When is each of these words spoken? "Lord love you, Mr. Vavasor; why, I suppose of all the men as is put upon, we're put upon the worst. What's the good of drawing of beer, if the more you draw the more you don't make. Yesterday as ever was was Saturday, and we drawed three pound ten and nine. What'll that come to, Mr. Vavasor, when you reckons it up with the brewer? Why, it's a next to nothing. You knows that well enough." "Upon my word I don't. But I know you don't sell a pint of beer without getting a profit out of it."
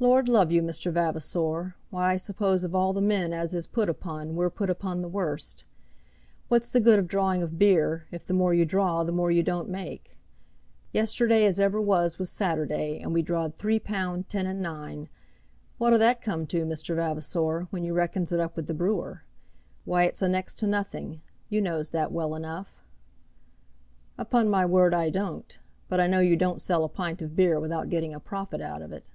"Lord 0.00 0.28
love 0.28 0.52
you, 0.52 0.62
Mr. 0.62 0.92
Vavasor; 0.92 1.74
why, 1.90 2.12
I 2.12 2.18
suppose 2.18 2.62
of 2.62 2.72
all 2.72 2.92
the 2.92 3.00
men 3.00 3.32
as 3.32 3.52
is 3.52 3.66
put 3.66 3.88
upon, 3.88 4.36
we're 4.36 4.48
put 4.48 4.70
upon 4.70 5.00
the 5.02 5.08
worst. 5.08 5.64
What's 6.46 6.70
the 6.70 6.78
good 6.78 7.00
of 7.00 7.08
drawing 7.08 7.42
of 7.42 7.58
beer, 7.58 8.06
if 8.12 8.24
the 8.24 8.32
more 8.32 8.54
you 8.54 8.64
draw 8.64 9.02
the 9.02 9.10
more 9.10 9.32
you 9.32 9.42
don't 9.42 9.68
make. 9.68 10.16
Yesterday 10.92 11.44
as 11.46 11.58
ever 11.58 11.80
was 11.80 12.16
was 12.16 12.30
Saturday, 12.30 13.00
and 13.02 13.12
we 13.12 13.22
drawed 13.22 13.56
three 13.56 13.80
pound 13.80 14.28
ten 14.28 14.46
and 14.46 14.62
nine. 14.62 15.08
What'll 15.78 15.98
that 15.98 16.22
come 16.22 16.46
to, 16.46 16.64
Mr. 16.64 16.94
Vavasor, 16.94 17.66
when 17.70 17.82
you 17.82 17.92
reckons 17.92 18.30
it 18.32 18.38
up 18.38 18.54
with 18.54 18.68
the 18.68 18.74
brewer? 18.74 19.24
Why, 19.84 20.04
it's 20.04 20.22
a 20.22 20.28
next 20.28 20.58
to 20.60 20.68
nothing. 20.68 21.22
You 21.48 21.60
knows 21.60 21.88
that 21.90 22.12
well 22.12 22.36
enough." 22.36 22.84
"Upon 24.16 24.48
my 24.48 24.64
word 24.64 24.94
I 24.94 25.10
don't. 25.10 25.58
But 25.88 25.98
I 25.98 26.06
know 26.06 26.20
you 26.20 26.36
don't 26.36 26.62
sell 26.62 26.84
a 26.84 26.88
pint 26.88 27.20
of 27.20 27.34
beer 27.34 27.58
without 27.58 27.88
getting 27.90 28.14
a 28.14 28.20
profit 28.20 28.60
out 28.60 28.80
of 28.80 28.92
it." 28.92 29.08